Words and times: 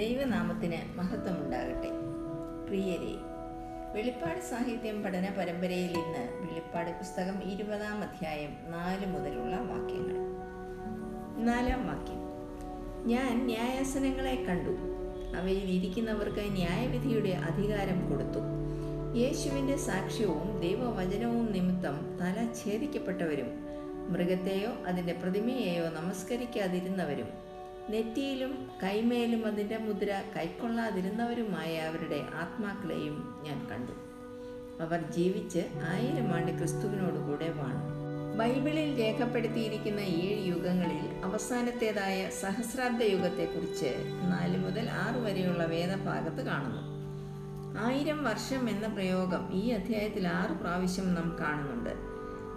ദൈവനാമത്തിന് 0.00 0.98
മഹത്വമുണ്ടാകട്ടെ. 0.98 1.88
പ്രിയരെ 2.66 3.14
വെളിപ്പാട് 3.94 4.40
സാഹിത്യം 4.40 5.02
പഠന 5.02 5.34
പരമ്പരയിൽ 5.38 5.90
ഇന്ന് 5.90 6.42
വെളിപ്പാട് 6.42 6.90
പുസ്തകം 6.90 7.42
ഇരുപതാം 7.42 8.02
അധ്യായം 8.02 8.56
നാല് 8.70 9.06
മുതലുള്ള 9.06 9.56
വാക്യങ്ങൾ. 9.56 10.16
നാലാം 11.44 11.86
വാക്യം. 11.86 12.20
ഞാൻ 13.06 13.44
ന്യായാസനങ്ങളെ 13.44 14.34
കണ്ടു. 14.34 14.70
അവയിൽ 15.36 15.70
ഇരിക്കുന്നവർക്ക് 15.70 16.40
ന്യായവിധിയുടെ 16.40 17.30
അധികാരം 17.30 18.10
കൊടുത്തു. 18.10 18.40
യേശുവിന്റെ 19.16 19.76
സാക്ഷ്യവും 19.76 20.60
ദൈവവചനവും 20.60 21.52
നിമിത്തം 21.52 22.18
തല 22.20 22.48
ഛേദിക്കപ്പെട്ടവരും 22.64 23.50
മൃഗത്തെയോ 24.12 24.70
അതിന്റെ 24.86 25.12
പ്രതിമയെയോ 25.12 25.84
നമസ്കരിക്കാതിരുന്നവരും 25.84 27.49
നെറ്റിയിലും 27.90 28.70
കൈമേലും 28.82 29.46
അതിന്റെ 29.46 29.78
മുദ്ര 29.78 30.22
കൈക്കൊള്ളാതിരുന്നവരുമായ 30.36 31.78
അവരുടെ 31.78 32.26
ആത്മാക്കളെയും 32.34 33.42
ഞാൻ 33.42 33.68
കണ്ടു. 33.70 33.92
അവർ 34.82 35.00
ജീവിച്ച് 35.10 35.58
ആയിരം 35.88 36.34
ആണ്ട് 36.34 36.58
ക്രിസ്തുവിനോടുകൂടെ 36.58 37.48
വാണു. 37.50 38.00
ബൈബിളിൽ 38.38 38.98
രേഖപ്പെടുത്തിയിരിക്കുന്ന 38.98 40.00
ഏഴ് 40.00 40.46
യുഗങ്ങളിൽ 40.46 41.24
അവസാനത്തേതായ 41.24 42.28
സഹസ്രാബ്ദ 42.28 43.02
യുഗത്തെക്കുറിച്ച് 43.02 43.94
നാല് 44.22 44.58
മുതൽ 44.58 44.90
ആറ് 44.90 45.18
വരെയുള്ള 45.22 45.64
വേദഭാഗത്ത് 45.64 46.46
കാണുന്നു. 46.46 46.82
ആയിരം 47.80 48.24
വർഷം 48.24 48.68
എന്ന 48.68 48.86
പ്രയോഗം 48.86 49.52
ഈ 49.52 49.68
അധ്യായത്തിൽ 49.70 50.28
ആറ് 50.28 50.50
പ്രാവശ്യം 50.50 51.14
നാം 51.14 51.36
കാണുന്നുണ്ട്. 51.40 51.90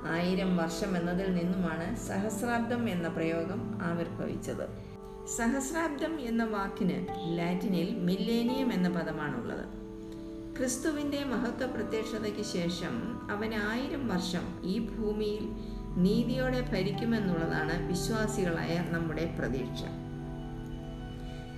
ആയിരം 0.07 0.57
വർഷം 0.57 0.97
എന്നതിൽ 0.97 1.35
നിന്നുമാണ് 1.35 1.95
സഹസ്രാബ്ദം 1.95 2.89
എന്ന 2.89 3.07
പ്രയോഗം 3.07 3.79
ആവിർഭവിച്ചത്. 3.83 4.92
സഹസ്രാബ്ദം 5.27 6.19
എന്ന 6.19 6.43
വാക്കിന് 6.43 7.07
ലാറ്റിനിൽ 7.37 7.95
മില്ലേനിയം 7.95 8.73
എന്ന 8.73 8.89
പദമാണുള്ളത്. 8.89 9.65
ക്രിസ്തുവിന്റെ 10.57 11.23
മഹത്വ 11.23 11.65
പ്രത്യക്ഷതയ്ക്ക് 11.65 12.41
ശേഷം 12.41 13.19
അവൻ 13.31 13.53
ആയിരം 13.53 14.07
വർഷം 14.07 14.61
ഈ 14.63 14.79
ഭൂമിയിൽ 14.79 15.49
നീതിയോടെ 15.97 16.61
ഭരിക്കുമെന്നുള്ളതാണ് 16.61 17.87
വിശ്വാസികളായ 17.87 18.85
നമ്മുടെ 18.89 19.35
പ്രതീക്ഷ. 19.39 19.81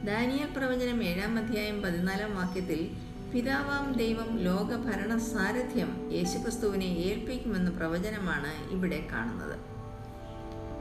ദാനിയൽ 0.05 0.57
പ്രവചനം 0.57 1.03
ഏഴാം 1.03 1.37
അധ്യായം 1.37 1.81
പതിനാലാം 1.81 2.35
വാക്യത്തിൽ 2.35 2.89
പിതാവാം 3.33 3.93
ദൈവം 3.93 4.37
ലോകഭരണ 4.37 5.17
സാരഥ്യം 5.17 6.09
യേശുക്രിസ്തുവിനെ 6.11 6.85
ഏൽപ്പിക്കുമെന്ന 6.85 7.69
പ്രവചനമാണ് 7.69 8.71
ഇവിടെ 8.71 9.07
കാണുന്നത്. 9.11 9.74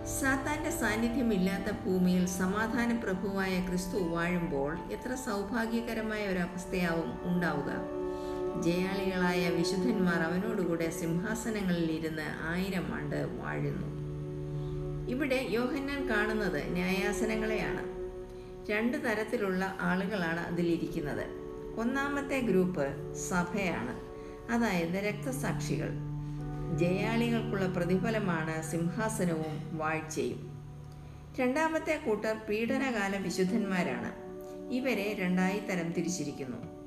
സാത്താന്റെ 0.06 0.70
സാന്നിധ്യമില്ലാത്ത 0.70 1.77
ഭൂമിയിൽ 1.86 2.27
സമാധാന 2.27 2.97
പ്രഭുവായ 2.97 3.66
ക്രിസ്തു 3.69 3.98
വാഴുമ്പോൾ 3.98 4.78
എത്ര 4.92 5.14
സൗഭാഗ്യകരമായ 5.14 6.27
ഒരവസ്ഥയാവും 6.27 7.19
ഉണ്ടാവുക. 7.22 7.70
ജയാളികളായ 8.62 9.48
വിശുദ്ധന്മാർ 9.50 10.14
അവനോടുകൂടെ 10.14 10.91
സിംഹാസനങ്ങളിൽ 10.91 11.91
ഇരുന്ന് 11.92 12.22
ആയിരം 12.48 12.94
ആണ്ട് 12.94 13.16
വാഴുന്നു. 13.16 13.86
ഇവിടെ 15.11 15.46
യോഹന്നാൻ 15.50 16.08
കാണുന്നത് 16.11 16.72
ന്യായാസനങ്ങളെയാണ്. 16.72 17.83
രണ്ട് 18.70 18.96
തരത്തിലുള്ള 18.96 19.77
ആളുകളാണ് 19.80 20.41
അതിലിരിക്കുന്നത്. 20.41 21.27
ഒന്നാമത്തെ 21.80 22.41
ഗ്രൂപ്പ് 22.41 23.14
സഭയാണ്. 23.14 24.00
അതായത് 24.52 25.05
രക്തസാക്ഷികൾ. 25.05 26.14
ജയാളികൾക്കുള്ള 26.73 27.67
പ്രതിഫലമാണ് 27.67 28.62
സിംഹാസനവും 28.62 29.79
വാഴ്ചയും. 29.79 30.55
രണ്ടാമത്തെ 31.41 32.01
കൂട്ടർ 32.07 32.37
പീഡനകാല 32.51 33.17
വിശുദ്ധന്മാരാണ്. 33.17 34.25
ഇവരെ 34.73 35.17
രണ്ടായി 35.19 35.59
തരം 35.59 35.92
തിരിച്ചിരിക്കുന്നു. 35.92 36.85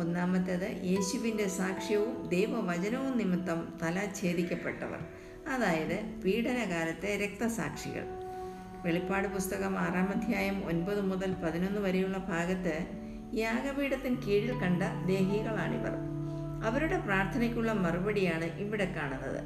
ഒന്നാമത്തേത് 0.00 0.84
യേശുവിന്റെ 0.84 1.48
സാക്ഷ്യവും 1.48 2.28
ദൈവവചനവും 2.28 3.18
നിമിത്തം 3.18 3.78
തല 3.82 4.08
ഛേദിക്കപ്പെട്ടവർ 4.22 4.98
അതായത് 5.48 6.22
പീഡനകാലത്തെ 6.24 7.16
രക്തസാക്ഷികൾ. 7.16 8.04
വെളിപ്പാട് 8.82 9.28
പുസ്തകം 9.28 9.78
ആറാം 9.78 10.08
അധ്യായം 10.08 10.66
ഒൻപത് 10.66 11.00
മുതൽ 11.00 11.34
പതിനൊന്ന് 11.34 11.80
വരെയുള്ള 11.80 12.18
ഭാഗത്ത് 12.18 12.86
യാഗപീഠത്തിന് 13.34 14.16
കീഴിൽ 14.16 14.52
കണ്ട 14.52 14.82
ദേഹികളാണിവർ. 15.06 16.17
അവരുടെ 16.64 16.98
പ്രാർത്ഥനയ്ക്കുള്ള 16.98 17.72
മറുപടിയാണ് 17.72 18.44
ഇവിടെ 18.44 18.84
കാണുന്നത്. 18.84 19.40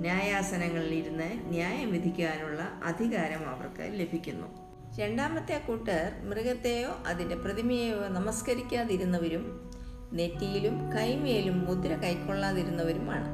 ന്യായാസനങ്ങളിൽ 0.00 0.94
ഇരുന്ന് 0.94 1.30
ന്യായം 1.34 1.92
വിധിക്കാനുള്ള 1.92 2.80
അധികാരം 2.84 3.48
അവർക്ക് 3.48 4.00
ലഭിക്കുന്നു. 4.00 4.66
രണ്ടാമത്തെ 5.00 5.62
കൂട്ടർ 5.66 6.12
മൃഗത്തെയോ 6.30 6.98
അതിന്റെ 7.06 7.34
പ്രതിമയെയോ 7.34 8.08
നമസ്കരിക്കാതിരുന്നവരും 8.08 9.70
നെറ്റിയിലും 10.12 10.92
കൈമേലും 10.92 11.64
മുദ്ര 11.64 11.94
കൈക്കൊള്ളാതിരുന്നവരുമാണ്. 11.94 13.28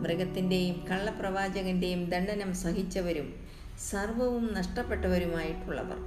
മൃഗത്തിന്റെയും 0.00 0.86
കള്ളപ്രവാചകന്റെയും 0.90 2.10
ദണ്ഡനം 2.10 2.54
സഹിച്ചവരും 2.54 3.34
സർവവും 3.90 4.54
നഷ്ടപ്പെട്ടവരുമായിട്ടുള്ളവർ. 4.54 5.98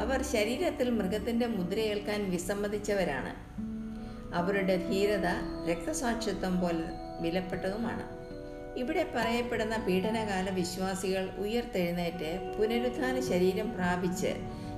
അവർ 0.00 0.22
ശരീരത്തിൽ 0.22 0.90
മൃഗത്തിന്റെ 0.90 1.46
മുദ്രയേൽക്കാൻ 1.46 2.30
വിസമ്മതിച്ചവരാണ്. 2.30 3.58
അവരുടെ 4.34 4.76
ധീരത 4.76 5.26
രക്തസാക്ഷിത്വം 5.70 6.60
പോലെ 6.60 6.84
വിലപ്പെട്ടതുമാണ്. 7.20 8.18
ഇവിടെ 8.78 9.10
പറയപ്പെടുന്ന 9.16 9.76
പീഡനകാല 9.76 10.50
വിശ്വാസികൾ 10.50 11.30
ഉയർത്തെഴുന്നേറ്റ് 11.38 12.56
പുനരുത്ഥാന 12.58 13.20
ശരീരം 13.20 13.74
പ്രാപിച്ച് 13.74 14.34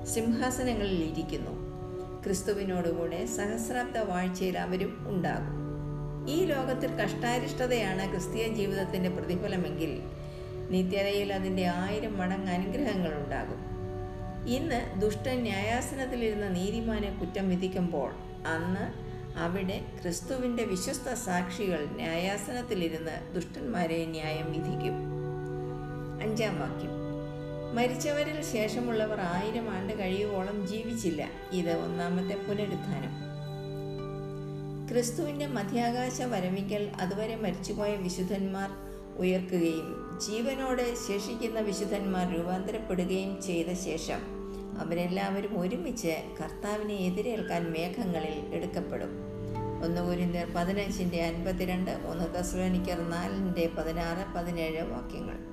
സിംഹാസനങ്ങളിൽ 0.07 1.05
ഇരിക്കുന്നു. 1.05 1.71
ക്രിസ്തുവിനോടുകൂടെ 2.25 3.27
സഹസ്രാബ്ദ 3.27 3.99
വാഴ്ചയിൽ 3.99 4.59
അവരും 4.59 5.05
ഉണ്ടാകും. 5.09 5.61
ഈ 6.29 6.45
ലോകത്തിൽ 6.45 6.97
കഷ്ടാരിഷ്ടതയാണ് 6.97 8.11
ക്രിസ്തീയ 8.11 8.49
ജീവിതത്തിന്റെ 8.49 9.09
പ്രതിഫലമെങ്കിൽ 9.09 10.03
നിത്യതയിൽ 10.71 11.33
അതിന്റെ 11.33 11.67
ആയിരം 11.67 12.19
മടങ്ങ് 12.19 12.53
അനുഗ്രഹങ്ങൾ 12.53 13.15
ഉണ്ടാകും. 13.15 13.71
ഇന്ന് 14.49 15.01
ദുഷ്ടൻ 15.01 15.43
ന്യായാസനത്തിലിരുന്ന 15.43 16.49
നീതിമാനെ 16.49 17.17
കുറ്റം 17.21 17.49
വിധിക്കുമ്പോൾ 17.49 18.11
അന്ന് 18.47 19.10
അവിടെ 19.37 19.85
ക്രിസ്തുവിന്റെ 20.03 20.65
വിശ്വസ്ത 20.65 21.15
സാക്ഷികൾ 21.15 21.87
ന്യായാസനത്തിലിരുന്ന് 21.91 23.35
ദുഷ്ടന്മാരെ 23.35 24.07
ന്യായം 24.07 24.53
വിധിക്കും. 24.53 24.93
അഞ്ചാം 26.23 26.61
വാക്യം. 26.61 26.91
മരിച്ചവരിൽ 27.75 28.43
ശേഷമുള്ളവർ 28.43 29.21
ആയിരം 29.21 29.71
ആണ്ട് 29.71 29.99
കഴിയുവോളം 29.99 30.67
ജീവിച്ചില്ല. 30.67 31.29
ഇത് 31.53 31.73
ഒന്നാമത്തെ 31.73 32.35
പുനരുത്ഥാനം. 32.35 33.31
ക്രിസ്തുവിന്റെ 34.91 35.47
മധ്യാകാശ 35.47 36.23
വരവിക്കൽ 36.23 36.91
അതുവരെ 37.01 37.37
മരിച്ചുപോയ 37.37 37.97
വിശുദ്ധന്മാർ 37.97 38.71
ഉയർക്കുകയും 39.19 40.19
ജീവനോടെ 40.27 40.95
ശേഷിക്കുന്ന 40.95 41.61
വിശുദ്ധന്മാർ 41.61 42.39
രൂപാന്തരപ്പെടുകയും 42.39 43.43
ചെയ്ത 43.43 43.67
ശേഷം 43.67 44.40
അവരെല്ലാവരും 44.79 45.61
ഒരുമിച്ച് 45.61 46.23
കർത്താവിനെ 46.41 46.95
എതിരേൽക്കാൻ 46.95 47.71
മേഘങ്ങളിൽ 47.71 48.55
എടുക്കപ്പെടും. 48.55 49.31
ഒന്ന് 49.85 50.09
കുരിന്തർ 50.09 50.53
പതിനഞ്ചിന്റെ 50.57 51.23
അൻപത്തിരണ്ട് 51.23 51.91
ഒന്ന് 51.91 52.39
തസ്ലോനിക്കർ 52.39 53.11
നാലിന്റെ 53.11 53.71
പതിനാറ് 53.79 54.35
പതിനേഴ് 54.35 54.83
വാക്യങ്ങൾ. 54.83 55.51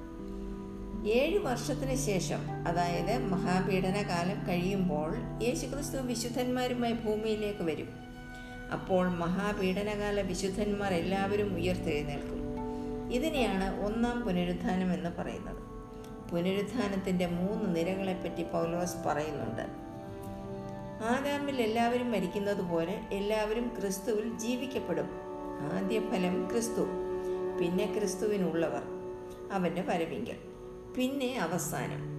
ഏഴ് 1.09 1.39
വർഷത്തിന് 1.39 1.95
ശേഷം 1.95 2.67
അതായത് 2.67 3.25
മഹാപീഡനകാലം 3.25 4.47
കഴിയുമ്പോൾ 4.47 5.16
യേശുക്രിസ്തു 5.44 5.97
വിശുദ്ധന്മാരുമായി 5.97 6.94
ഭൂമിയിലേക്ക് 6.94 7.63
വരും. 7.63 7.89
അപ്പോൾ 8.73 9.07
മഹാപീഡനകാല 9.07 10.22
വിശുദ്ധന്മാർ 10.22 10.94
എല്ലാവരും 10.94 11.55
ഉയർത്തെഴുന്നേൽക്കും. 11.55 12.38
ഇതിനെയാണ് 13.13 13.85
ഒന്നാം 13.85 14.22
പുനരുത്ഥാനം 14.22 14.94
എന്ന് 14.94 15.09
പറയുന്നത്. 15.09 15.76
പുനരുത്ഥാനത്തിന്റെ 16.31 17.28
മൂന്ന് 17.28 17.75
നിരകളെപ്പറ്റി 17.75 18.43
പൗലോസ് 18.43 18.96
പറയുന്നുണ്ട്. 19.05 19.87
ആദാമിൽ 21.03 21.61
എല്ലാവരും 21.61 22.11
മരിക്കുന്നത് 22.11 22.61
പോലെ 22.61 23.02
എല്ലാവരും 23.11 23.72
ക്രിസ്തുവിൽ 23.81 24.37
ജീവിക്കപ്പെടും. 24.37 25.09
ആദ്യ 25.73 25.99
ഫലം 25.99 26.49
ക്രിസ്തു 26.52 26.85
പിന്നെ 27.61 27.96
ക്രിസ്തുവിനുള്ളവർ 27.97 28.84
അവന്റെ 29.52 29.81
വരവിങ്കൽ 29.81 30.37
പിന്നെ 30.97 31.37
അവസാനം. 31.37 32.17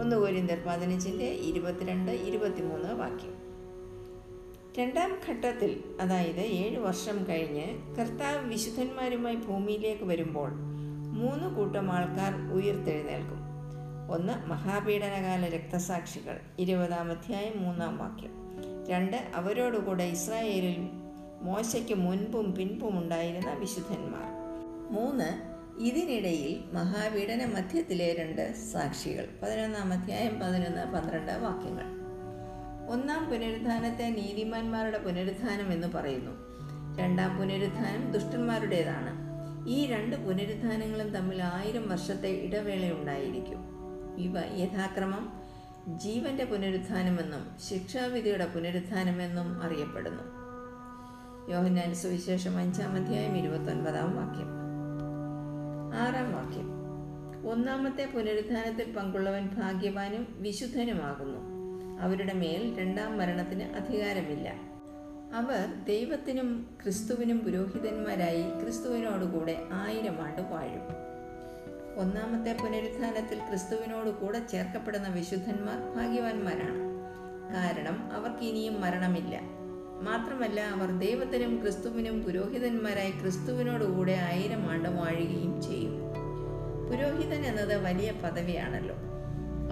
ഒന്ന് 0.00 0.16
കോരിന്തർ 0.16 0.58
പതിനഞ്ചിന്റെ 0.66 1.24
ഇരുപത്തിരണ്ട് 1.24 2.12
ഇരുപത്തിമൂന്ന് 2.12 2.94
വാക്യം. 2.94 3.44
രണ്ടാം 4.78 5.18
ഘട്ടത്തിൽ 5.28 5.84
അതായത് 6.00 6.40
ഏഴ് 6.40 6.78
വർഷം 6.78 7.26
കഴിഞ്ഞ് 7.28 7.96
കർത്താവ് 7.96 8.48
വിശുദ്ധന്മാരുമായി 8.48 9.36
ഭൂമിയിലേക്ക് 9.36 10.04
വരുമ്പോൾ 10.04 10.50
മൂന്ന് 11.14 11.54
കൂട്ടം 11.54 11.92
ആൾക്കാർ 11.92 12.52
ഉയർത്തെഴുന്നേൽക്കും. 12.52 13.40
ഒന്ന് 14.10 14.48
മഹാപീഡനകാല 14.48 15.48
രക്തസാക്ഷികൾ 15.48 16.40
ഇരുപതാം 16.58 17.10
അധ്യായം 17.10 17.62
മൂന്നാം 17.62 17.98
വാക്യം. 17.98 18.30
രണ്ട് 18.88 19.16
അവരോടുകൂടെ 19.34 20.04
ഇസ്രായേലിൽ 20.04 20.88
മോശയ്ക്ക് 21.42 21.94
മുൻപും 21.94 22.54
പിൻപും 22.54 22.98
ഉണ്ടായിരുന്ന 22.98 23.54
വിശുദ്ധന്മാർ. 23.54 24.30
മൂന്ന് 24.92 25.54
ഇതിനിടയിൽ 25.80 26.64
മഹാപീഡന 26.72 27.44
മധ്യത്തിലെ 27.44 28.16
രണ്ട് 28.18 28.54
സാക്ഷികൾ. 28.72 29.28
പതിനൊന്നാം 29.42 29.92
അധ്യായം 29.92 30.40
പതിനൊന്ന് 30.40 30.92
പന്ത്രണ്ട് 30.92 31.32
വാക്യങ്ങൾ. 31.32 31.84
ഒന്നാം 32.92 33.30
പുനരുദ്ധാനത്തെ 33.30 34.04
നീതിമാന്മാരുടെ 34.04 34.98
പുനരുദ്ധാനം 34.98 35.72
എന്ന് 35.72 35.88
പറയുന്നു. 35.88 36.30
രണ്ടാം 36.98 37.38
പുനരുത്ഥാനം 37.38 38.12
ദുഷ്ടന്മാരുടേതാണ്. 38.12 39.33
ഈ 39.68 39.86
രണ്ട് 39.86 40.26
പുനരുത്ഥാനങ്ങളും 40.26 41.08
തമ്മിൽ 41.08 41.42
ആയിരം 41.42 41.88
വർഷത്തെ 41.88 42.28
ഇടവേള 42.28 42.92
ഉണ്ടായിരിക്കും. 42.92 43.58
ഇവ 44.18 44.56
യഥാക്രമം 44.56 45.32
ജീവന്റെ 45.98 46.44
പുനരുത്ഥാനമെന്നും 46.44 47.50
ശിക്ഷാവിധിയുടെ 47.68 48.46
പുനരുത്ഥാനമെന്നും 48.46 49.62
അറിയപ്പെടുന്നു. 49.62 50.22
യോഹന്നാൻ 51.52 51.94
സുവിശേഷം 51.94 52.58
അഞ്ചാം 52.58 52.94
അധ്യായം 52.94 53.36
ഇരുപത്തൊൻപതാം 53.36 54.16
വാക്യം. 54.16 54.48
ആറാം 55.94 56.32
വാക്യം. 56.32 56.74
ഒന്നാമത്തെ 57.50 58.08
പുനരുത്ഥാനത്തിൽ 58.14 58.92
പങ്കുള്ളവൻ 58.92 59.46
ഭാഗ്യവാനും 59.46 60.26
വിശുദ്ധനുമാകുന്നു. 60.30 61.38
അവരുടെ 62.00 62.32
മേൽ 62.32 62.76
രണ്ടാം 62.78 63.18
മരണത്തിന് 63.18 63.62
അധികാരമില്ല. 63.62 64.73
അവർ 65.34 65.84
ദൈവത്തിനും 65.88 66.66
ക്രിസ്തുവിനും 66.82 67.38
പുരോഹിതന്മാരായി 67.38 68.42
ക്രിസ്തുവിനോടുകൂടെ 68.62 69.56
ആയിരം 69.72 70.20
ആണ്ട് 70.20 70.40
വാഴും. 70.40 70.84
ഒന്നാമത്തെ 72.00 72.52
പുനരുത്ഥാനത്തിൽ 72.52 73.38
ക്രിസ്തുവിനോട് 73.38 74.10
കൂടെ 74.10 74.40
ചേർക്കപ്പെടുന്ന 74.52 75.08
വിശുദ്ധന്മാർ 75.08 75.94
ഭാഗ്യവാന്മാരാണ്. 75.96 76.78
കാരണം 77.54 78.12
അവർക്ക് 78.12 78.44
ഇനിയും 78.44 78.80
മരണമില്ല. 78.80 79.40
മാത്രമല്ല 80.00 80.60
അവർ 80.60 80.98
ദൈവത്തിനും 80.98 81.62
ക്രിസ്തുവിനും 81.62 82.22
പുരോഹിതന്മാരായി 82.22 83.10
ക്രിസ്തുവിനോടുകൂടെ 83.10 84.12
ആയിരം 84.12 84.70
ആണ്ട് 84.70 84.88
വാഴുകയും 84.88 85.62
ചെയ്യും. 85.62 86.00
പുരോഹിതൻ 86.90 87.44
എന്നത് 87.44 87.84
വലിയ 87.84 88.12
പദവിയാണല്ലോ. 88.24 88.96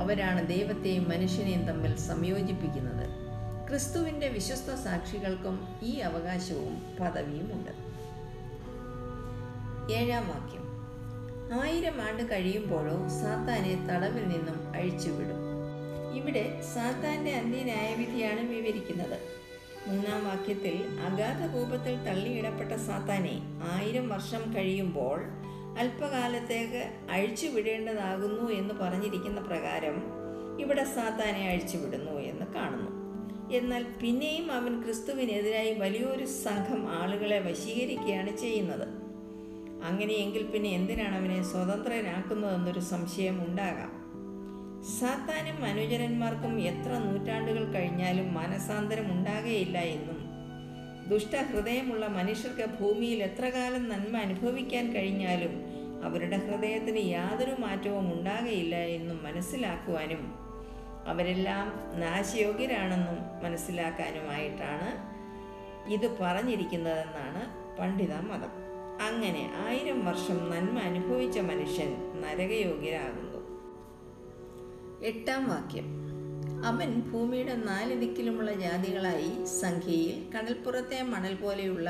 അവരാണ് 0.01 0.49
ദൈവത്തെയും 0.49 1.09
മനുഷ്യനെയും 1.09 1.67
തമ്മിൽ 1.67 1.97
സംയോജിപ്പിക്കുന്നത്. 1.97 3.02
ക്രിസ്തുവിന്റെ 3.73 4.29
വിശ്വസ്ത 4.29 4.75
സാക്ഷികൾക്കും 4.75 5.69
ഈ 5.83 5.99
അവകാശവും 5.99 6.83
പദവിയുമുണ്ട്. 7.01 7.71
ഏഴാം 9.93 10.29
വാക്യം. 10.29 10.63
ആയിരം 11.63 12.01
ആണ്ട് 12.03 12.31
കഴിയുമ്പോഴോ 12.31 13.09
സാത്താനെ 13.09 13.87
തടവിൽ 13.91 14.29
നിന്നും 14.29 14.73
അഴിച്ചുവിടും. 14.75 15.39
ഇവിടെ 16.15 16.63
സാത്താന്റെ 16.75 17.37
അന്ത്യന്യായവിധിയാണ് 17.37 18.41
വിവരിക്കുന്നത്. 18.41 19.19
മൂന്നാം 19.87 20.29
വാക്യത്തിൽ 20.29 20.99
അഗാധകൂപത്തിൽ 21.01 22.05
തള്ളിയിടപ്പെട്ട 22.05 22.73
സാത്താനെ 22.73 23.41
ആയിരം 23.73 24.09
വർഷം 24.09 24.57
കഴിയുമ്പോൾ 24.57 25.25
അല്പകാലത്തേക്ക് 25.79 26.91
അഴിച്ചുവിടേണ്ടതാകുന്നു 27.11 28.51
എന്ന് 28.51 28.75
പറഞ്ഞിരിക്കുന്ന 28.75 29.41
പ്രകാരം 29.41 30.03
ഇവിടെ 30.61 30.85
സാത്താനെ 30.85 31.49
അഴിച്ചുവിടുന്നു 31.49 32.13
എന്ന് 32.13 32.47
കാണുന്നു. 32.55 33.02
എന്നാൽ 33.53 33.83
പിന്നെയും 34.03 34.53
അവൻ 34.53 34.83
ക്രിസ്തുവിനെതിരായി 34.83 35.73
വലിയൊരു 35.75 36.25
സംഘം 36.25 36.91
ആളുകളെ 37.01 37.39
വശീകരിക്കുകയാണ് 37.39 38.37
ചെയ്യുന്നത്. 38.37 38.87
അങ്ങനെയെങ്കിൽ 39.85 40.43
പിന്നെ 40.47 40.71
എന്തിനാണ് 40.71 41.17
അവനെ 41.17 41.43
സ്വതന്ത്രനാക്കുന്നതെന്നൊരു 41.43 42.81
സംശയം 42.81 43.45
ഉണ്ടാകാം. 43.47 43.93
സാത്താനും 44.99 45.65
അനുജനന്മാർക്കും 45.65 46.61
എത്ര 46.61 46.91
നൂറ്റാണ്ടുകൾ 46.99 47.73
കഴിഞ്ഞാലും 47.73 48.35
മനസാന്തരം 48.35 49.13
ഉണ്ടാകുകയില്ല 49.13 49.79
എന്നും 49.79 50.19
ദുഷ്ടഹൃദയമുള്ള 51.09 52.07
മനുഷ്യർക്ക് 52.07 52.67
ഭൂമിയിൽ 52.81 53.23
എത്ര 53.23 53.49
കാലം 53.49 53.89
നന്മ 53.89 54.19
അനുഭവിക്കാൻ 54.19 54.93
കഴിഞ്ഞാലും 54.93 55.55
അവരുടെ 56.05 56.37
ഹൃദയത്തിന് 56.37 57.11
യാതൊരു 57.11 57.55
മാറ്റവും 57.59 58.13
ഉണ്ടാകയില്ല 58.13 58.77
എന്നും 58.77 59.25
മനസ്സിലാക്കുവാനും 59.25 60.23
അവരെല്ലാം 61.07 61.67
നാശയോഗ്യരാണെന്നും 62.01 63.32
മനസ്സിലാക്കാനുമായിട്ടാണ് 63.43 64.91
ഇത് 65.93 66.19
പറഞ്ഞിരിക്കുന്നതെന്നാണ് 66.21 67.43
പണ്ഡിത 67.79 68.15
മതം. 68.15 68.53
അങ്ങനെ 69.01 69.43
ആയിരം 69.67 70.07
വർഷം 70.07 70.51
നന്മ 70.51 70.79
അനുഭവിച്ച 70.79 71.39
മനുഷ്യൻ 71.39 71.91
നരകയോഗ്യരാകുന്നു 72.21 73.33
എട്ടാം 75.05 75.49
വാക്യം. 75.49 75.87
അവൻ 76.67 77.01
ഭൂമിയുടെ 77.01 77.55
നാല് 77.55 78.01
ദിക്കിലുമുള്ള 78.01 78.53
ജാതികളായി 78.53 79.45
സംഖ്യയിൽ 79.45 80.31
കടൽപ്പുറത്തെ 80.35 81.03
മണൽ 81.03 81.35
പോലെയുള്ള 81.35 81.89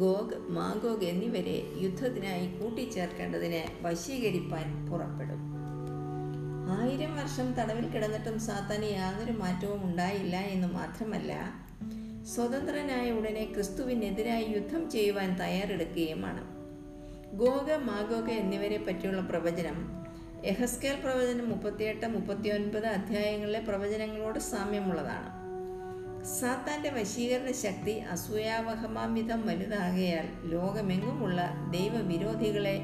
ഗോഗ് 0.00 0.50
മാഗോഗ് 0.50 1.04
എന്നിവരെ 1.04 1.56
യുദ്ധത്തിനായി 1.80 2.46
കൂട്ടിച്ചേർക്കേണ്ടതിന് 2.58 3.62
വശീകരിപ്പാൻ 3.84 4.86
പുറപ്പെടും. 4.90 5.37
ആയിരം 6.76 7.16
വർഷം 7.16 7.52
തടവിൽ 7.52 7.88
കിടന്നിട്ടും 7.88 8.38
സാത്താന് 8.38 8.84
യാതൊരു 8.84 9.32
മാറ്റവും 9.32 9.82
ഉണ്ടായില്ല 9.84 10.36
എന്ന് 10.36 10.68
മാത്രമല്ല 10.68 11.32
സ്വതന്ത്രനായ 12.24 13.10
ഉടനെ 13.10 13.44
ക്രിസ്തുവിനെതിരായി 13.44 14.44
യുദ്ധം 14.44 14.90
ചെയ്യുവാൻ 14.90 15.36
തയ്യാറെടുക്കുകയുമാണ് 15.38 16.42
ഗോഗ 17.32 17.72
മാഗോഗ 17.72 18.28
എന്നിവരെ 18.30 18.78
പറ്റിയുള്ള 18.78 19.20
പ്രവചനം 19.20 19.78
എഹസ്കേൽ 20.44 20.96
പ്രവചനം 21.04 21.48
മുപ്പത്തിയെട്ട് 21.48 22.06
മുപ്പത്തിയൊൻപത് 22.06 22.86
അധ്യായങ്ങളിലെ 22.86 23.60
പ്രവചനങ്ങളോട് 23.60 24.38
സാമ്യമുള്ളതാണ്. 24.38 25.30
സാത്താന്റെ 26.38 26.90
വശീകരണ 26.90 27.50
ശക്തി 27.52 27.92
അസൂയാവഹമാംവിധം 28.12 29.46
വലുതാകയാൽ 29.46 30.26
ലോകമെങ്ങുമുള്ള 30.44 31.40
ദൈവവിരോധികളെ 31.70 32.76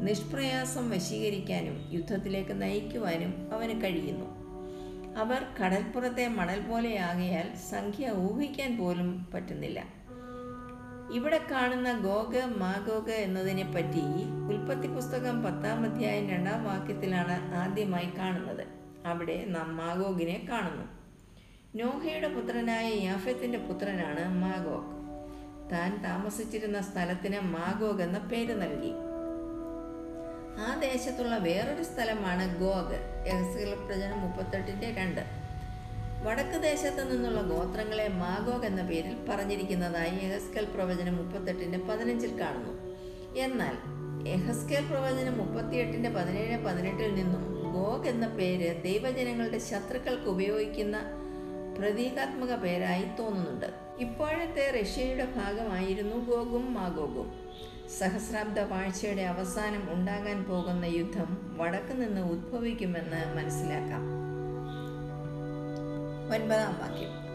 നിഷ്പ്രയാസം 0.00 0.90
വശീകരിക്കാനും 0.90 1.88
യുദ്ധത്തിലേക്ക് 1.92 2.62
നയിക്കുവാനും 2.62 3.50
അവന് 3.52 3.82
കഴിയുന്നു. 3.82 4.46
അവർ 5.16 5.46
കടൽപ്പുറത്തെ 5.62 6.28
മണൽ 6.28 6.60
പോലെയാകയാൽ 6.60 7.56
സംഖ്യ 7.56 8.10
ഊഹിക്കാൻ 8.10 8.78
പോലും 8.78 9.26
പറ്റുന്നില്ല. 9.34 9.84
ഇവിടെ 11.12 11.40
കാണുന്ന 11.50 11.98
ഗോഗ് 11.98 12.46
മാഗോഗ് 12.46 13.10
എന്നതിനെ 13.10 13.72
പറ്റി 13.72 14.00
ഉൽപ്പത്തി 14.48 14.86
പുസ്തകം 14.86 15.42
പത്താം 15.42 15.84
അധ്യായം 15.84 16.28
രണ്ടാം 16.28 16.64
വാക്യത്തിലാണ് 16.64 17.54
ആദ്യമായി 17.54 18.08
കാണുന്നത്. 18.18 18.66
അവിടെ 19.06 19.44
നാം 19.44 19.76
മാഗോഗിനെ 19.76 20.46
കാണുന്നു. 20.50 20.84
നോഹയുടെ 21.82 22.28
പുത്രനായ 22.28 22.94
യാഫത്തിന്റെ 22.94 23.58
പുത്രനാണ് 23.58 24.34
മാഗോഗ്. 24.42 24.96
താൻ 25.72 26.02
താമസിച്ചിരുന്ന 26.02 26.80
സ്ഥലത്തിന് 26.80 27.40
മാഗോഗ് 27.40 28.02
എന്ന 28.02 28.18
പേര് 28.18 28.62
നൽകി. 28.62 28.92
ആ 30.58 30.80
ദേശത്തുള്ള 30.80 31.38
വേറൊരു 31.38 31.82
സ്ഥലമാണ് 31.82 32.60
ഗോഗ് 32.60 33.26
യഹസ്കേൽ 33.26 33.74
പ്രചനം 33.74 34.20
മുപ്പത്തെട്ടിന്റെ 34.20 34.90
രണ്ട്. 34.90 35.20
വടക്ക് 36.22 36.62
ദേശത്ത് 36.62 37.12
നിന്നുള്ള 37.12 37.42
ഗോത്രങ്ങളെ 37.42 38.08
മാഗോഗ് 38.08 38.66
എന്ന 38.66 38.82
പേരിൽ 38.82 39.26
പറഞ്ഞിരിക്കുന്നതായി 39.28 40.18
എഹസ്കൽ 40.18 40.64
പ്രവചനം 40.64 41.16
മുപ്പത്തെട്ടിന്റെ 41.16 41.78
പതിനഞ്ചിൽ 41.78 42.40
കാണുന്നു. 42.40 42.72
എന്നാൽ 43.38 43.76
എഹസ്കൽ 44.28 44.86
പ്രവചനം 44.86 45.38
മുപ്പത്തിയെട്ടിന്റെ 45.38 46.08
പതിനേഴ് 46.08 46.64
പതിനെട്ടിൽ 46.64 47.14
നിന്നും 47.14 47.72
ഗോഗ് 47.72 48.08
എന്ന 48.08 48.28
പേര് 48.28 48.82
ദൈവജനങ്ങളുടെ 48.82 49.58
ശത്രുക്കൾക്ക് 49.58 50.24
ഉപയോഗിക്കുന്ന 50.24 50.96
പ്രതീകാത്മക 51.78 52.54
പേരായി 52.54 53.04
തോന്നുന്നുണ്ട്. 53.18 53.66
ഇപ്പോഴത്തെ 53.98 54.80
റഷ്യയുടെ 54.80 55.24
ഭാഗമായിരുന്നു 55.24 56.16
ഗോഗും 56.16 56.74
മാഗോഗും. 56.74 57.45
സഹസ്രാബ്ദ 57.88 58.60
വാഴ്ചയുടെ 58.60 59.22
അവസാനം 59.22 59.92
ഉണ്ടാകാൻ 59.92 60.44
പോകുന്ന 60.44 60.84
യുദ്ധം 60.84 61.54
വടക്ക് 61.56 62.02
നിന്ന് 62.02 62.20
ഉദ്ഭവിക്കുമെന്ന് 62.20 63.36
മനസ്സിലാക്കാം. 63.36 64.02
ഒൻപതാം 66.34 66.78
വാക്യം. 66.78 67.26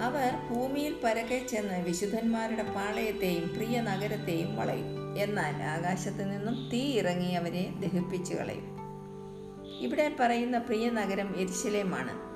അവർ 0.00 0.32
ഭൂമിയിൽ 0.50 0.96
പരക്കെ 1.04 1.46
ചെന്ന് 1.48 1.84
വിശുദ്ധന്മാരുടെ 1.84 2.62
പാളയത്തെയും 2.62 3.48
പ്രിയ 3.48 3.80
നഗരത്തെയും 3.80 4.56
വളയും. 4.56 5.18
എന്നാൽ 5.18 5.62
ആകാശത്ത് 5.62 6.30
നിന്നും 6.30 6.70
തീ 6.72 6.98
ഇറങ്ങി 6.98 7.32
അവരെ 7.32 7.72
ദഹിപ്പിച്ചു 7.80 8.34
കളയും. 8.34 8.76
ഇവിടെ 9.80 10.16
പറയുന്ന 10.20 10.58
പ്രിയ 10.58 10.90
നഗരം 10.90 11.36
എരിശിലേമാണ്. 11.36 12.27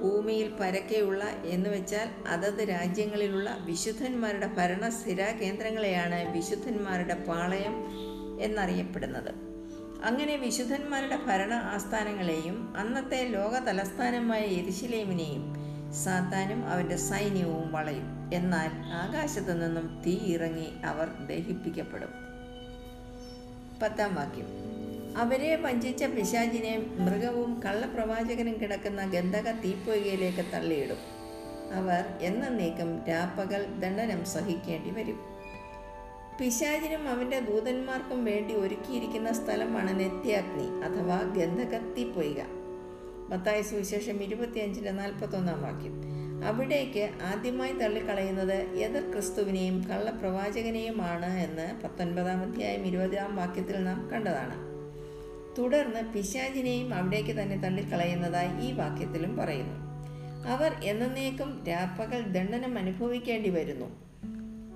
ഭൂമിയിൽ 0.00 0.52
പരക്കെയുള്ള 0.60 1.24
എന്ന് 1.44 1.70
വെച്ചാൽ 1.70 2.28
അതത് 2.28 2.68
രാജ്യങ്ങളിലുള്ള 2.68 3.58
വിശുദ്ധന്മാരുടെ 3.60 4.46
ഭരണ 4.46 4.88
സ്ഥിര 4.88 5.30
കേന്ദ്രങ്ങളെയാണ് 5.30 6.36
വിശുദ്ധന്മാരുടെ 6.36 7.14
പാളയം 7.14 7.74
എന്നറിയപ്പെടുന്നത്. 8.40 9.34
അങ്ങനെ 10.04 10.36
വിശുദ്ധന്മാരുടെ 10.36 11.16
ഭരണ 11.16 11.54
ആസ്ഥാനങ്ങളെയും 11.54 12.76
അന്നത്തെ 12.76 13.28
ലോക 13.28 13.58
തലസ്ഥാനമായ 13.58 14.40
എരിശിലേമിനെയും 14.40 15.54
സാത്താനും 15.92 16.68
അവന്റെ 16.68 16.96
സൈന്യവും 16.96 17.72
വളയും. 17.72 18.30
എന്നാൽ 18.34 18.70
ആകാശത്തു 18.92 19.52
നിന്നും 19.52 20.02
തീ 20.06 20.18
ഇറങ്ങി 20.26 20.68
അവർ 20.84 21.08
ദഹിപ്പിക്കപ്പെടും. 21.26 22.12
പത്താം 23.82 24.14
വാക്യം. 24.14 24.59
അവരെ 25.16 25.56
വഞ്ചിച്ച 25.56 26.04
പിശാചിനെ 26.04 26.86
മൃഗവും 26.98 27.62
കള്ളപ്രവാചകനും 27.64 28.60
കിടക്കുന്ന 28.60 29.06
ഗന്ധക 29.06 29.50
തീപ്പൊയ്കയിലേക്ക് 29.50 30.44
തള്ളിയിടും. 30.52 30.96
അവർ 31.72 32.04
എന്നേക്കും 32.20 33.02
രാപ്പകൽ 33.08 33.66
ദണ്ഡനം 33.78 34.24
സഹിക്കേണ്ടി 34.24 34.90
വരും. 34.90 35.20
പിശാചിനും 36.40 37.08
അവന്റെ 37.08 37.40
ദൂതന്മാർക്കും 37.40 38.24
വേണ്ടി 38.24 38.54
ഒരുക്കിയിരിക്കുന്ന 38.54 39.32
സ്ഥലമാണ് 39.32 40.00
നിത്യാഗ്നി 40.00 40.80
അഥവാ 40.84 41.34
ഗന്ധക 41.36 41.78
തീപ്പൊയ്ക 41.78 42.40
മത്തായ 43.30 43.62
സുവിശേഷം 43.62 44.22
ഇരുപത്തിയഞ്ചിന്റെ 44.22 44.90
നാൽപ്പത്തൊന്നാം 44.90 45.62
വാക്യം. 45.62 46.02
അവിടേക്ക് 46.44 47.10
ആദ്യമായി 47.22 47.72
തള്ളിക്കളയുന്നത് 47.72 48.76
എതിർ 48.76 49.12
ക്രിസ്തുവിനെയും 49.12 49.84
കള്ളപ്രവാചകനെയുമാണ് 49.84 51.38
എന്ന് 51.38 51.82
പത്തൊൻപതാം 51.82 52.42
അധ്യായം 52.42 52.86
ഇരുപതാം 52.86 53.36
വാക്യത്തിൽ 53.36 53.84
നാം 53.84 54.10
കണ്ടതാണ്. 54.12 54.69
തുടർന്ന് 55.58 56.12
പിശാചിനെയും 56.12 56.94
അവിടേക്ക് 56.94 57.40
തന്നെ 57.40 57.56
തള്ളിക്കളയുന്നതായി 57.56 58.68
ഈ 58.68 58.72
വാക്യത്തിലും 58.72 59.36
പറയുന്നു. 59.36 59.90
അവർ 60.48 60.72
എന്നേക്കും 60.84 61.64
രാപ്പകൽ 61.68 62.22
ദണ്ഡനം 62.22 62.78
അനുഭവിക്കേണ്ടി 62.78 63.50
വരുന്നു. 63.50 64.10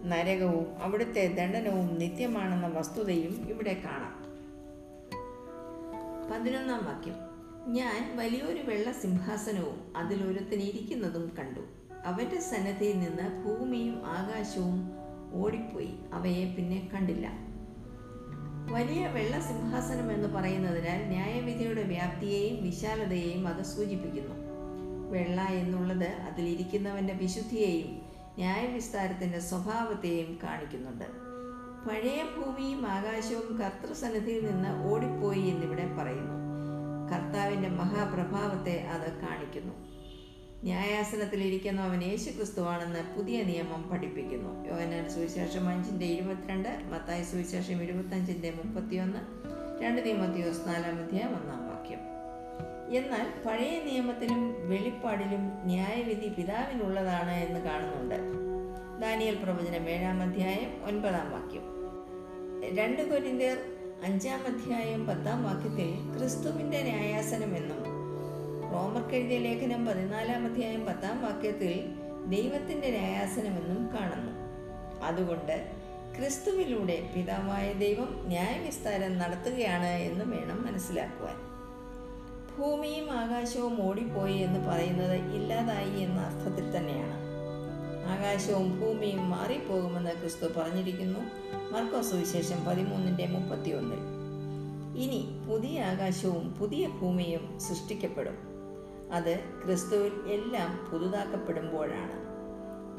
നരകവും 0.06 0.82
അവിടുത്തെ 0.82 1.26
ദണ്ഡനവും 1.26 1.98
നിത്യമാണെന്ന 1.98 2.66
വസ്തുതയും 2.66 3.46
ഇവിടെ 3.50 3.82
കാണാം. 3.84 4.24
പതിനൊന്നാം 6.32 6.84
വാക്യം. 6.84 7.34
ഞാൻ 7.74 8.16
വലിയൊരു 8.16 8.62
വെള്ള 8.70 8.92
സിംഹാസനവും 8.92 9.96
അതിലൊരുത്തിനിരിക്കുന്നതും 9.96 11.32
കണ്ടു. 11.38 11.60
അവന്റെ 12.04 12.40
സന്നദ്ധയിൽ 12.40 12.98
നിന്ന് 12.98 13.44
ഭൂമിയും 13.44 14.06
ആകാശവും 14.06 14.90
ഓടിപ്പോയി. 15.32 15.94
അവയെ 16.12 16.54
പിന്നെ 16.54 16.90
കണ്ടില്ല. 16.94 17.43
വലിയ 18.70 19.06
വെള്ള 19.06 19.40
സിംഹാസനം 19.40 20.12
എന്ന് 20.12 20.28
പറയുന്നതിനാൽ 20.28 21.04
ന്യായവിധിയുടെ 21.04 21.82
വ്യാപ്തിയെയും 21.82 22.64
വിശാലതയെയും 22.64 23.48
അത് 23.48 23.62
സൂചിപ്പിക്കുന്നു. 23.62 24.34
വെള്ള 25.10 25.40
എന്നുള്ളത് 25.40 26.04
അതിലിരിക്കുന്നവന്റെ 26.04 27.14
വിശുദ്ധിയെയും 27.14 28.02
ന്യായവിസ്താരത്തിന്റെ 28.36 29.40
സ്വഭാവത്തെയും 29.40 30.38
കാണിക്കുന്നുണ്ട്. 30.42 31.04
പഴയ 31.88 32.22
ഭൂമിയും 32.36 32.86
ആകാശവും 32.86 33.58
കർത്തൃസന്നിധിയിൽ 33.58 34.46
നിന്ന് 34.46 34.84
ഓടിപ്പോയി 34.84 35.40
എന്നിവിടെ 35.40 35.94
പറയുന്നു. 35.94 36.44
കർത്താവിന്റെ 37.12 37.68
മഹാപ്രഭാവത്തെ 37.68 38.80
അത് 38.80 39.12
കാണിക്കുന്നു. 39.12 39.93
ന്യായാസനത്തിലിരിക്കുന്നവൻ 40.64 42.02
യേശു 42.02 42.30
ക്രിസ്തുവാണെന്ന് 42.30 43.16
പുതിയ 43.16 43.42
നിയമം 43.42 43.82
പഠിപ്പിക്കുന്നു. 43.82 44.68
യോഹനാൻ 44.68 45.10
സുവിശേഷം 45.10 45.68
അഞ്ചിന്റെ 45.68 46.06
ഇരുപത്തിരണ്ട് 46.06 46.68
മത്തായി 46.68 47.24
സുവിശേഷം 47.24 47.82
ഇരുപത്തഞ്ചിന്റെ 47.82 48.52
മുപ്പത്തിയൊന്ന് 48.64 49.18
രണ്ട് 49.82 50.06
നിയമത്തിയോസ് 50.06 50.68
നാലാം 50.68 51.02
അധ്യായം 51.02 51.40
ഒന്നാം 51.40 51.68
വാക്യം. 51.68 51.98
എന്നാൽ 52.96 53.26
പഴയ 53.46 53.84
നിയമത്തിലും 53.84 54.70
വെളിപ്പാടിലും 54.70 55.52
ന്യായവിധി 55.64 56.28
പിതാവിനുള്ളതാണ് 56.28 57.30
എന്ന് 57.30 57.60
കാണുന്നുണ്ട്. 57.60 58.14
ദാനിയൽ 59.02 59.34
പ്രവചനം 59.34 59.88
ഏഴാം 59.88 60.22
അധ്യായം 60.22 60.84
ഒൻപതാം 60.84 61.30
വാക്യം. 61.30 61.62
രണ്ട് 62.76 63.10
കൊരിന്ത്യർ 63.10 63.58
അഞ്ചാം 64.04 64.40
അധ്യായം 64.46 65.06
പത്താം 65.06 65.44
വാക്യത്തിൽ 65.44 66.18
ക്രിസ്തുവിന്റെ 66.18 66.82
ന്യായാസനമെന്നും 66.82 67.93
റോമർക്കെഴുതിയ 68.74 69.38
ലേഖനം 69.38 69.86
പതിനാലാം 69.86 70.46
അധ്യായം 70.46 70.86
പത്താം 70.86 71.22
വാക്യത്തിൽ 71.22 71.92
ദൈവത്തിന്റെ 72.26 72.90
ന്യായാസനമെന്നും 72.90 73.90
കാണുന്നു. 73.94 74.32
അതുകൊണ്ട് 75.04 75.72
ക്രിസ്തുവിലൂടെ 76.18 77.10
പിതാവായ 77.16 77.72
ദൈവം 77.72 78.24
ന്യായവിസ്താരം 78.26 79.18
നടത്തുകയാണ് 79.18 79.86
എന്ന് 79.86 80.24
വേണം 80.24 80.66
മനസ്സിലാക്കുവാൻ. 80.66 81.34
ഭൂമിയും 82.58 83.10
ആകാശവും 83.10 83.82
ഓടിപ്പോയി 83.82 84.34
എന്ന് 84.34 84.68
പറയുന്നത് 84.68 85.14
ഇല്ലാതായി 85.14 86.00
എന്ന 86.00 86.20
അർത്ഥത്തിൽ 86.20 86.76
തന്നെയാണ്. 86.76 87.24
ആകാശവും 88.06 88.80
ഭൂമിയും 88.80 89.30
മാറിപ്പോകുമെന്ന് 89.30 90.10
ക്രിസ്തു 90.10 90.46
പറഞ്ഞിരിക്കുന്നു. 90.46 91.20
മർക്കോസ് 91.72 92.14
വിശേഷം 92.14 92.64
പതിമൂന്നിന്റെ 92.64 93.26
മുപ്പത്തിയൊന്നിൽ. 93.26 93.98
ഇനി 95.02 95.46
പുതിയ 95.48 95.82
ആകാശവും 95.82 96.52
പുതിയ 96.52 96.88
ഭൂമിയും 96.88 97.60
സൃഷ്ടിക്കപ്പെടും. 97.60 98.53
അത് 99.14 99.38
ക്രിസ്തുവിൽ 99.64 100.14
എല്ലാം 100.26 100.70
പുതുതാക്കപ്പെടുമ്പോഴാണ്. 100.92 102.16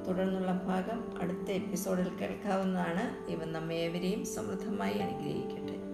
തുടർന്നുള്ള 0.06 0.52
ഭാഗം 0.66 1.18
അടുത്ത 1.22 1.52
എപ്പിസോഡിൽ 1.52 2.10
കേൾക്കാവുന്നതാണ്. 2.22 3.32
ഇവ 3.32 3.46
നമ്മേവരെയും 3.46 4.26
സമൃദ്ധമായി 4.26 4.98
അനുഗ്രഹിക്കും 5.00 5.85